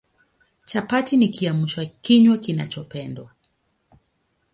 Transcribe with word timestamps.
Chapati 0.65 1.17
ni 1.17 1.27
Kiamsha 1.29 1.85
kinywa 1.85 2.37
kinachopendwa 2.37 3.31